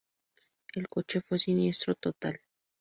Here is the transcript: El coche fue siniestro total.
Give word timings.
El 0.73 0.89
coche 0.89 1.21
fue 1.21 1.37
siniestro 1.37 1.93
total. 1.93 2.39